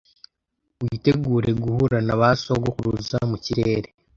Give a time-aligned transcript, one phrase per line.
[0.81, 3.89] Witegure guhura na ba sogokuruza mu kirere